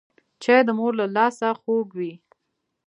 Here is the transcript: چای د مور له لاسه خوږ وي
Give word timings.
چای 0.43 0.61
د 0.65 0.69
مور 0.79 0.93
له 0.99 1.05
لاسه 1.17 1.47
خوږ 1.59 1.87
وي 1.97 2.13